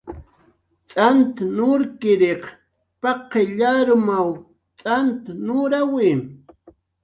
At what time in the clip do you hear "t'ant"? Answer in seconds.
0.89-1.35, 4.81-5.23